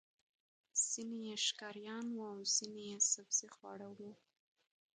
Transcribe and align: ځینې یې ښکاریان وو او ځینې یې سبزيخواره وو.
ځینې 0.87 1.17
یې 1.27 1.35
ښکاریان 1.45 2.05
وو 2.11 2.23
او 2.33 2.39
ځینې 2.55 2.81
یې 2.91 2.97
سبزيخواره 3.13 3.89
وو. 3.97 4.11